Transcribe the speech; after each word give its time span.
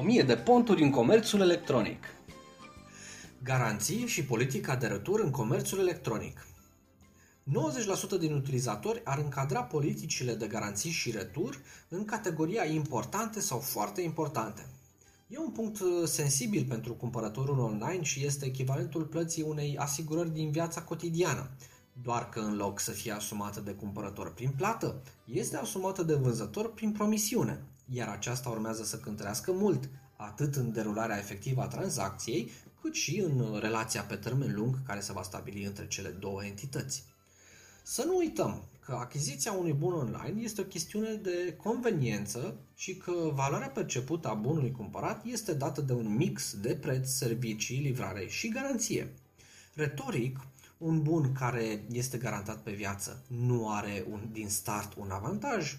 1000 0.00 0.22
de 0.22 0.36
ponturi 0.36 0.82
în 0.82 0.90
comerțul 0.90 1.40
electronic. 1.40 2.04
Garanții 3.42 4.06
și 4.06 4.24
politica 4.24 4.76
de 4.76 4.86
retur 4.86 5.20
în 5.20 5.30
comerțul 5.30 5.78
electronic. 5.78 6.46
90% 8.16 8.18
din 8.18 8.32
utilizatori 8.32 9.00
ar 9.04 9.18
încadra 9.18 9.62
politicile 9.62 10.34
de 10.34 10.46
garanții 10.46 10.90
și 10.90 11.10
retur 11.10 11.60
în 11.88 12.04
categoria 12.04 12.64
importante 12.64 13.40
sau 13.40 13.58
foarte 13.58 14.00
importante. 14.00 14.66
E 15.28 15.38
un 15.38 15.50
punct 15.50 15.80
uh, 15.80 15.88
sensibil 16.04 16.64
pentru 16.68 16.94
cumpărătorul 16.94 17.58
online 17.58 18.02
și 18.02 18.24
este 18.24 18.46
echivalentul 18.46 19.04
plății 19.04 19.42
unei 19.42 19.76
asigurări 19.78 20.32
din 20.32 20.50
viața 20.50 20.82
cotidiană, 20.82 21.50
doar 22.02 22.28
că 22.28 22.40
în 22.40 22.56
loc 22.56 22.80
să 22.80 22.90
fie 22.90 23.12
asumată 23.12 23.60
de 23.60 23.70
cumpărător 23.70 24.34
prin 24.34 24.52
plată, 24.56 25.02
este 25.24 25.56
asumată 25.56 26.02
de 26.02 26.14
vânzător 26.14 26.72
prin 26.72 26.92
promisiune, 26.92 27.62
iar 27.90 28.08
aceasta 28.08 28.48
urmează 28.48 28.84
să 28.84 28.98
cântărească 28.98 29.52
mult, 29.52 29.88
atât 30.16 30.56
în 30.56 30.72
derularea 30.72 31.18
efectivă 31.18 31.62
a 31.62 31.66
tranzacției, 31.66 32.50
cât 32.80 32.94
și 32.94 33.20
în 33.20 33.58
relația 33.60 34.02
pe 34.02 34.16
termen 34.16 34.54
lung 34.54 34.74
care 34.86 35.00
se 35.00 35.12
va 35.12 35.22
stabili 35.22 35.64
între 35.64 35.86
cele 35.86 36.08
două 36.08 36.44
entități. 36.44 37.04
Să 37.82 38.04
nu 38.06 38.16
uităm 38.16 38.68
că 38.80 38.92
achiziția 38.92 39.52
unui 39.52 39.72
bun 39.72 39.92
online 39.92 40.40
este 40.40 40.60
o 40.60 40.64
chestiune 40.64 41.14
de 41.14 41.56
conveniență 41.62 42.56
și 42.74 42.96
că 42.96 43.12
valoarea 43.34 43.68
percepută 43.68 44.28
a 44.28 44.34
bunului 44.34 44.70
cumpărat 44.70 45.24
este 45.24 45.54
dată 45.54 45.80
de 45.80 45.92
un 45.92 46.16
mix 46.16 46.56
de 46.56 46.74
preț, 46.74 47.08
servicii, 47.08 47.80
livrare 47.80 48.26
și 48.26 48.48
garanție. 48.48 49.14
Retoric, 49.74 50.38
un 50.78 51.02
bun 51.02 51.32
care 51.32 51.84
este 51.92 52.18
garantat 52.18 52.62
pe 52.62 52.70
viață 52.70 53.22
nu 53.26 53.70
are 53.70 54.04
un, 54.10 54.28
din 54.32 54.48
start 54.48 54.94
un 54.96 55.10
avantaj? 55.10 55.78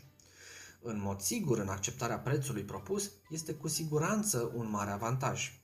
În 0.81 1.01
mod 1.01 1.21
sigur, 1.21 1.59
în 1.59 1.67
acceptarea 1.67 2.19
prețului 2.19 2.63
propus, 2.63 3.11
este 3.29 3.53
cu 3.53 3.67
siguranță 3.67 4.51
un 4.55 4.69
mare 4.69 4.91
avantaj. 4.91 5.59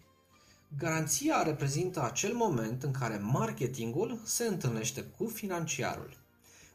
Garanția 0.78 1.44
reprezintă 1.44 2.04
acel 2.04 2.34
moment 2.34 2.84
în 2.84 2.92
care 2.92 3.18
marketingul 3.18 4.22
se 4.24 4.44
întâlnește 4.44 5.02
cu 5.02 5.28
financiarul. 5.28 6.18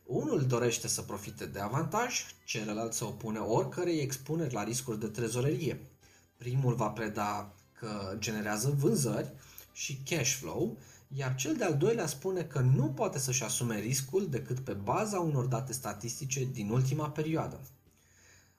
Unul 0.07 0.47
dorește 0.47 0.89
să 0.89 1.03
profite 1.03 1.47
de 1.47 1.61
avantaj, 1.61 2.25
celălalt 2.45 2.93
se 2.93 3.05
opune 3.05 3.39
oricărei 3.39 4.01
expuneri 4.01 4.55
la 4.55 4.65
riscuri 4.65 5.01
de 5.01 5.07
trezorerie. 5.07 5.91
Primul 6.37 6.75
va 6.75 6.89
preda 6.89 7.55
că 7.73 8.17
generează 8.19 8.75
vânzări 8.79 9.33
și 9.73 10.03
cash 10.05 10.35
flow, 10.35 10.77
iar 11.09 11.35
cel 11.35 11.57
de-al 11.57 11.77
doilea 11.77 12.07
spune 12.07 12.43
că 12.43 12.61
nu 12.61 12.91
poate 12.91 13.19
să-și 13.19 13.45
asume 13.45 13.81
riscul 13.81 14.29
decât 14.29 14.59
pe 14.59 14.73
baza 14.73 15.19
unor 15.21 15.45
date 15.45 15.73
statistice 15.73 16.45
din 16.45 16.71
ultima 16.71 17.11
perioadă. 17.11 17.61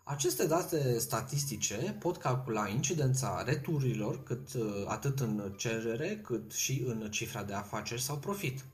Aceste 0.03 0.45
date 0.45 0.99
statistice 0.99 1.95
pot 1.99 2.17
calcula 2.17 2.67
incidența 2.67 3.43
returilor 3.43 4.23
cât, 4.23 4.53
uh, 4.53 4.83
atât 4.87 5.19
în 5.19 5.53
cerere 5.57 6.19
cât 6.23 6.51
și 6.51 6.83
în 6.85 7.11
cifra 7.11 7.43
de 7.43 7.53
afaceri 7.53 8.01
sau 8.01 8.17
profit. 8.17 8.65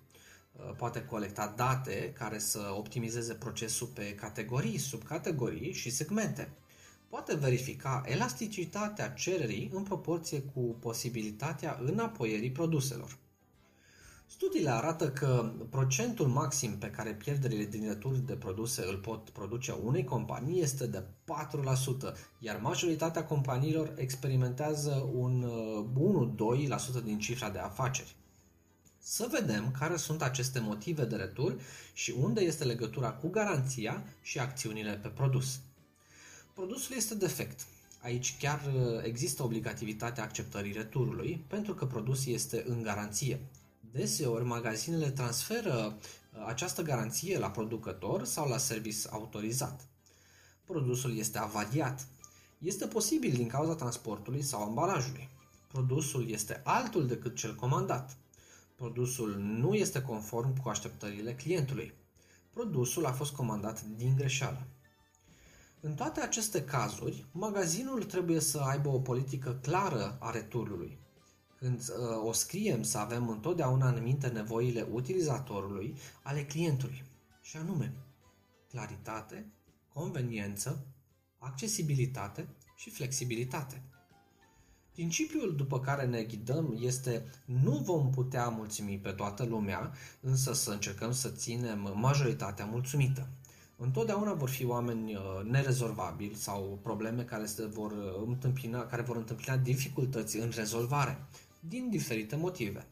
Uh, 0.52 0.76
poate 0.78 1.06
colecta 1.06 1.54
date 1.56 2.14
care 2.18 2.40
să 2.40 2.74
optimizeze 2.78 3.34
procesul 3.34 3.88
pe 3.88 4.16
categorii, 4.16 4.78
subcategorii 4.78 5.74
și 5.74 5.90
segmente. 5.90 6.50
Poate 7.10 7.36
verifica 7.36 8.04
elasticitatea 8.06 9.10
cererii 9.10 9.70
în 9.74 9.84
proporție 9.84 10.40
cu 10.42 10.60
posibilitatea 10.60 11.80
înapoierii 11.84 12.52
produselor. 12.52 13.18
Studiile 14.30 14.70
arată 14.70 15.10
că 15.10 15.52
procentul 15.70 16.28
maxim 16.28 16.78
pe 16.78 16.90
care 16.90 17.14
pierderile 17.14 17.66
din 17.66 17.88
returi 17.88 18.26
de 18.26 18.34
produse 18.34 18.86
îl 18.88 18.98
pot 18.98 19.30
produce 19.30 19.72
unei 19.84 20.04
companii 20.04 20.62
este 20.62 20.88
de 20.88 21.04
4%, 21.04 22.16
iar 22.40 22.60
majoritatea 22.62 23.26
companiilor 23.26 23.94
experimentează 23.98 25.10
un 25.14 25.46
1-2% 26.36 26.38
uh, 26.40 27.04
din 27.04 27.20
cifra 27.20 27.50
de 27.50 27.60
afaceri. 27.60 28.16
Să 29.00 29.28
vedem 29.32 29.72
care 29.80 29.96
sunt 29.96 30.22
aceste 30.22 30.60
motive 30.60 31.06
de 31.06 31.16
retur 31.16 31.60
și 31.94 32.16
unde 32.20 32.42
este 32.42 32.64
legătura 32.64 33.12
cu 33.12 33.30
garanția 33.30 34.04
și 34.22 34.40
acțiunile 34.40 35.00
pe 35.02 35.08
produs. 35.08 35.60
Produsul 36.54 36.96
este 36.96 37.16
defect. 37.16 37.66
Aici 38.02 38.38
chiar 38.40 38.62
uh, 38.66 39.04
există 39.04 39.44
obligativitatea 39.44 40.24
acceptării 40.24 40.72
returului 40.72 41.44
pentru 41.48 41.74
că 41.74 41.86
produsul 41.86 42.34
este 42.34 42.64
în 42.68 42.82
garanție. 42.82 43.40
Deseori, 43.92 44.46
magazinele 44.46 45.10
transferă 45.10 45.98
uh, 45.98 46.46
această 46.48 46.82
garanție 46.82 47.40
la 47.40 47.52
producător 47.52 48.24
sau 48.24 48.48
la 48.48 48.58
service 48.58 49.08
autorizat. 49.10 49.88
Produsul 50.66 51.18
este 51.18 51.38
avariat. 51.38 52.08
Este 52.58 52.88
posibil 52.88 53.32
din 53.32 53.48
cauza 53.48 53.76
transportului 53.76 54.42
sau 54.42 54.64
ambalajului. 54.64 55.30
Produsul 55.68 56.30
este 56.30 56.62
altul 56.64 57.08
decât 57.08 57.36
cel 57.36 57.56
comandat. 57.56 58.18
Produsul 58.76 59.36
nu 59.38 59.74
este 59.74 60.02
conform 60.02 60.62
cu 60.62 60.70
așteptările 60.70 61.36
clientului. 61.36 61.94
Produsul 62.54 63.06
a 63.06 63.12
fost 63.12 63.34
comandat 63.34 63.82
din 63.82 64.16
greșeală. 64.16 64.68
În 65.80 65.94
toate 65.94 66.22
aceste 66.22 66.64
cazuri, 66.64 67.26
magazinul 67.32 68.04
trebuie 68.04 68.40
să 68.40 68.60
aibă 68.60 68.90
o 68.90 69.00
politică 69.00 69.60
clară 69.62 70.18
a 70.20 70.32
returului. 70.32 70.98
Când 71.60 71.80
uh, 71.80 72.28
o 72.28 72.32
scriem 72.32 72.84
să 72.84 72.98
avem 72.98 73.30
întotdeauna 73.30 73.90
în 73.90 74.04
minte 74.04 74.28
nevoile 74.28 74.88
utilizatorului 74.92 75.98
ale 76.24 76.46
clientului, 76.46 77.04
și 77.42 77.58
anume 77.58 77.94
claritate, 78.70 79.52
conveniență, 79.94 80.86
accesibilitate 81.38 82.48
și 82.76 82.90
flexibilitate. 82.90 83.82
Principiul 84.92 85.56
după 85.56 85.80
care 85.80 86.06
ne 86.06 86.24
ghidăm 86.24 86.78
este 86.80 87.26
nu 87.46 87.72
vom 87.72 88.10
putea 88.10 88.50
mulțumi 88.50 89.00
pe 89.00 89.12
toată 89.12 89.46
lumea, 89.46 89.92
însă 90.22 90.54
să 90.54 90.72
încercăm 90.72 91.12
să 91.12 91.30
ținem 91.30 91.94
majoritatea 91.96 92.66
mulțumită. 92.66 93.30
Întotdeauna 93.78 94.34
vor 94.34 94.50
fi 94.50 94.66
oameni 94.66 95.16
uh, 95.16 95.22
nerezolvabili 95.44 96.36
sau 96.36 96.80
probleme 96.84 97.24
care, 97.24 97.46
se 97.46 97.66
vor 97.66 97.92
uh, 97.92 98.28
întâmpina, 98.28 98.86
care 98.86 99.02
vor 99.02 99.16
întâmpina 99.16 99.58
dificultăți 99.58 100.38
în 100.38 100.52
rezolvare, 100.56 101.26
din 101.60 101.90
diferite 101.90 102.36
motive. 102.36 102.88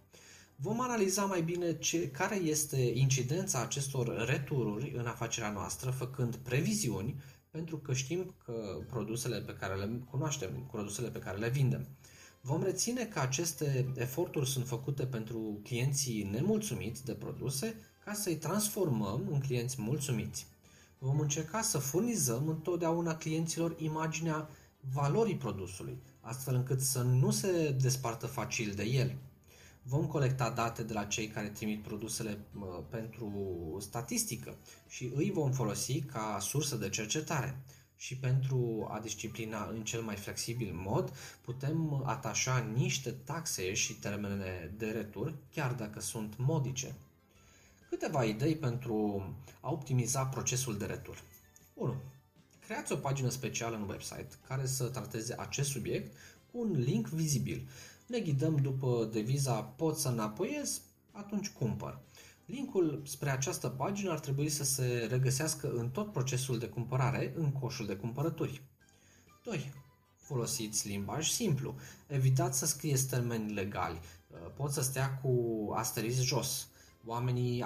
Vom 0.56 0.82
analiza 0.82 1.26
mai 1.26 1.42
bine 1.42 1.78
ce, 1.78 2.10
care 2.10 2.36
este 2.36 2.92
incidența 2.94 3.62
acestor 3.62 4.26
retururi 4.28 4.94
în 4.98 5.06
afacerea 5.06 5.52
noastră, 5.52 5.90
făcând 5.90 6.36
previziuni 6.36 7.16
pentru 7.52 7.78
că 7.78 7.94
știm 7.94 8.36
că 8.46 8.84
produsele 8.90 9.40
pe 9.42 9.54
care 9.54 9.76
le 9.76 10.02
cunoaștem, 10.10 10.68
produsele 10.72 11.10
pe 11.10 11.20
care 11.20 11.38
le 11.38 11.50
vindem. 11.50 11.88
Vom 12.42 12.64
reține 12.64 13.06
că 13.06 13.20
aceste 13.20 13.94
eforturi 13.96 14.50
sunt 14.50 14.68
făcute 14.68 15.06
pentru 15.06 15.60
clienții 15.64 16.30
nemulțumiți 16.32 17.06
de 17.06 17.14
produse 17.14 17.76
ca 18.06 18.14
să-i 18.14 18.36
transformăm 18.36 19.28
în 19.32 19.40
clienți 19.40 19.82
mulțumiți. 19.82 20.48
Vom 20.98 21.20
încerca 21.20 21.62
să 21.62 21.78
furnizăm 21.78 22.48
întotdeauna 22.48 23.16
clienților 23.16 23.76
imaginea 23.78 24.50
valorii 24.94 25.38
produsului, 25.38 25.98
astfel 26.26 26.56
încât 26.56 26.82
să 26.82 27.02
nu 27.02 27.32
se 27.32 27.76
despartă 27.82 28.28
facil 28.28 28.74
de 28.76 28.84
el. 28.84 29.16
Vom 29.84 30.08
colecta 30.08 30.50
date 30.50 30.84
de 30.84 30.94
la 30.94 31.04
cei 31.04 31.28
care 31.28 31.48
trimit 31.48 31.84
produsele 31.84 32.38
pentru 32.90 33.32
statistică 33.80 34.56
și 34.88 35.12
îi 35.16 35.32
vom 35.32 35.52
folosi 35.52 36.02
ca 36.02 36.38
sursă 36.42 36.76
de 36.76 36.90
cercetare. 36.90 37.62
Și 37.98 38.18
pentru 38.18 38.88
a 38.92 39.00
disciplina 39.00 39.70
în 39.74 39.84
cel 39.84 40.02
mai 40.02 40.16
flexibil 40.16 40.74
mod, 40.74 41.14
putem 41.42 42.04
atașa 42.06 42.58
niște 42.58 43.12
taxe 43.12 43.74
și 43.74 43.94
termene 43.94 44.74
de 44.78 44.90
retur, 44.90 45.36
chiar 45.52 45.74
dacă 45.74 46.00
sunt 46.00 46.38
modice. 46.38 46.96
Câteva 47.90 48.24
idei 48.24 48.56
pentru 48.56 49.24
a 49.62 49.72
optimiza 49.72 50.26
procesul 50.26 50.78
de 50.78 50.86
retur. 50.86 51.24
1. 51.74 51.96
Creați 52.66 52.92
o 52.92 52.96
pagină 52.96 53.30
specială 53.30 53.76
în 53.76 53.90
website 53.90 54.28
care 54.48 54.66
să 54.66 54.86
trateze 54.86 55.36
acest 55.38 55.70
subiect 55.70 56.18
cu 56.52 56.60
un 56.60 56.72
link 56.72 57.08
vizibil 57.08 57.68
ne 58.06 58.20
ghidăm 58.20 58.56
după 58.56 59.10
deviza 59.12 59.62
pot 59.62 59.98
să 59.98 60.08
înapoiez, 60.08 60.82
atunci 61.12 61.50
cumpăr. 61.50 62.00
Linkul 62.46 63.02
spre 63.06 63.30
această 63.30 63.70
pagină 63.70 64.12
ar 64.12 64.20
trebui 64.20 64.50
să 64.50 64.64
se 64.64 65.08
regăsească 65.10 65.72
în 65.72 65.90
tot 65.90 66.12
procesul 66.12 66.60
de 66.60 66.68
cumpărare 66.68 67.34
în 67.36 67.52
coșul 67.52 67.86
de 67.86 67.96
cumpărături. 67.96 68.62
2. 69.44 69.74
Folosiți 70.16 70.88
limbaj 70.88 71.30
simplu. 71.30 71.76
Evitați 72.08 72.60
să 72.60 72.66
scrieți 72.66 73.08
termeni 73.08 73.54
legali. 73.54 74.00
Pot 74.56 74.72
să 74.72 74.82
stea 74.82 75.18
cu 75.18 75.72
asterisc 75.76 76.22
jos. 76.22 76.68
Oamenii 77.06 77.66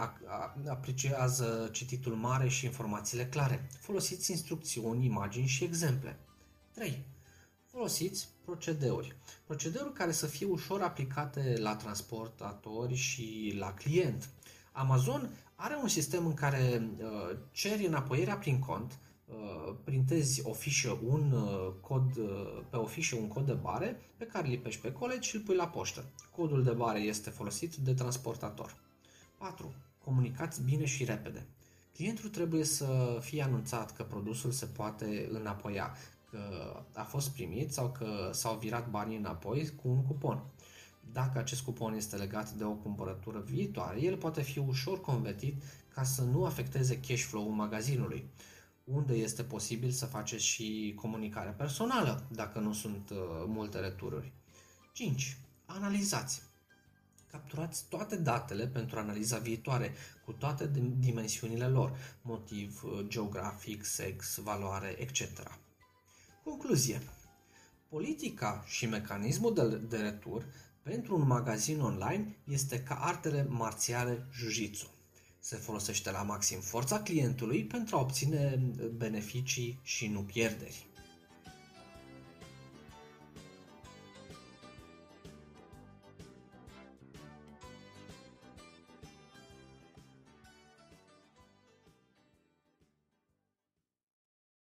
apreciază 0.69 1.69
cititul 1.71 2.13
mare 2.13 2.47
și 2.47 2.65
informațiile 2.65 3.25
clare. 3.25 3.67
Folosiți 3.79 4.31
instrucțiuni, 4.31 5.05
imagini 5.05 5.47
și 5.47 5.63
exemple. 5.63 6.19
3. 6.71 7.05
Folosiți 7.65 8.29
procedeuri. 8.45 9.15
Procedeuri 9.45 9.93
care 9.93 10.11
să 10.11 10.25
fie 10.25 10.45
ușor 10.45 10.81
aplicate 10.81 11.55
la 11.57 11.75
transportatori 11.75 12.95
și 12.95 13.55
la 13.59 13.73
client. 13.73 14.29
Amazon 14.71 15.29
are 15.55 15.77
un 15.81 15.87
sistem 15.87 16.25
în 16.25 16.33
care 16.33 16.89
uh, 16.97 17.37
ceri 17.51 17.85
înapoierea 17.85 18.37
prin 18.37 18.59
cont, 18.59 18.99
uh, 19.25 19.75
printezi 19.83 20.41
o 20.45 20.53
fișă, 20.53 20.99
un 21.07 21.31
uh, 21.31 21.73
cod, 21.81 22.17
uh, 22.17 22.61
pe 22.69 22.75
o 22.75 22.85
fișă 22.85 23.15
un 23.15 23.27
cod 23.27 23.45
de 23.45 23.53
bare 23.53 23.99
pe 24.17 24.25
care 24.25 24.45
îl 24.45 24.51
lipești 24.51 24.81
pe 24.81 24.91
colegi 24.91 25.29
și 25.29 25.35
îl 25.35 25.41
pui 25.41 25.55
la 25.55 25.67
poștă. 25.67 26.05
Codul 26.35 26.63
de 26.63 26.71
bare 26.71 26.99
este 26.99 27.29
folosit 27.29 27.75
de 27.75 27.93
transportator. 27.93 28.75
4. 29.39 29.73
Comunicați 30.03 30.63
bine 30.63 30.85
și 30.85 31.03
repede. 31.03 31.47
Clientul 31.93 32.29
trebuie 32.29 32.63
să 32.63 33.17
fie 33.21 33.43
anunțat 33.43 33.93
că 33.93 34.03
produsul 34.03 34.51
se 34.51 34.65
poate 34.65 35.27
înapoia, 35.31 35.95
că 36.29 36.39
a 36.93 37.03
fost 37.03 37.29
primit 37.29 37.73
sau 37.73 37.91
că 37.91 38.29
s-au 38.33 38.57
virat 38.57 38.89
banii 38.89 39.17
înapoi 39.17 39.71
cu 39.81 39.87
un 39.87 40.03
cupon. 40.03 40.43
Dacă 41.11 41.39
acest 41.39 41.61
cupon 41.61 41.93
este 41.93 42.15
legat 42.15 42.51
de 42.51 42.63
o 42.63 42.71
cumpărătură 42.71 43.39
viitoare, 43.39 44.01
el 44.01 44.17
poate 44.17 44.41
fi 44.41 44.59
ușor 44.59 45.01
convertit 45.01 45.63
ca 45.93 46.03
să 46.03 46.23
nu 46.23 46.45
afecteze 46.45 46.99
cash 46.99 47.21
flow-ul 47.21 47.53
magazinului, 47.53 48.29
unde 48.83 49.13
este 49.13 49.43
posibil 49.43 49.89
să 49.89 50.05
faceți 50.05 50.43
și 50.43 50.93
comunicare 50.95 51.49
personală, 51.49 52.27
dacă 52.31 52.59
nu 52.59 52.73
sunt 52.73 53.09
uh, 53.09 53.17
multe 53.45 53.79
retururi. 53.79 54.31
5. 54.93 55.37
Analizați. 55.65 56.48
Capturați 57.31 57.85
toate 57.89 58.15
datele 58.15 58.67
pentru 58.67 58.99
analiza 58.99 59.37
viitoare, 59.37 59.93
cu 60.25 60.31
toate 60.31 60.71
dimensiunile 60.99 61.67
lor, 61.67 61.97
motiv, 62.21 62.83
uh, 62.83 63.05
geografic, 63.07 63.83
sex, 63.83 64.37
valoare, 64.37 64.95
etc. 64.99 65.59
Concluzie. 66.43 67.01
Politica 67.89 68.63
și 68.67 68.85
mecanismul 68.85 69.53
de, 69.53 69.77
de 69.77 69.97
retur 69.97 70.45
pentru 70.81 71.15
un 71.15 71.27
magazin 71.27 71.81
online 71.81 72.35
este 72.43 72.83
ca 72.83 72.95
artele 72.95 73.45
marțiale 73.49 74.27
jiu-jitsu. 74.33 74.89
Se 75.39 75.55
folosește 75.55 76.11
la 76.11 76.21
maxim 76.21 76.59
forța 76.59 77.01
clientului 77.01 77.65
pentru 77.65 77.95
a 77.95 77.99
obține 77.99 78.59
beneficii 78.97 79.79
și 79.83 80.07
nu 80.07 80.21
pierderi. 80.21 80.88